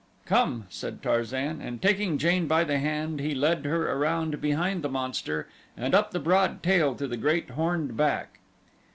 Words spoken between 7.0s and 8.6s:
the great, horned back.